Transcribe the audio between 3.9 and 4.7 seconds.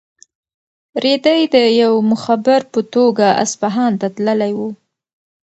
ته تللی و.